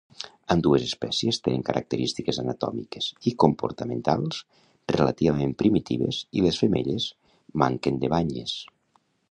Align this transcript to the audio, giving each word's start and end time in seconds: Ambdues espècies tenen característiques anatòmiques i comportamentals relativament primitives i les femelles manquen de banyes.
Ambdues 0.53 0.83
espècies 0.85 1.37
tenen 1.47 1.65
característiques 1.67 2.39
anatòmiques 2.43 3.09
i 3.31 3.35
comportamentals 3.43 4.41
relativament 4.97 5.55
primitives 5.63 6.25
i 6.41 6.47
les 6.47 6.61
femelles 6.65 7.09
manquen 7.67 8.03
de 8.05 8.13
banyes. 8.17 8.59